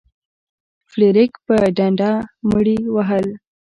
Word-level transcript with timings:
فلیریک 0.89 1.33
په 1.45 1.55
ډنډه 1.77 2.11
مړي 2.49 2.77
وهل. 2.95 3.25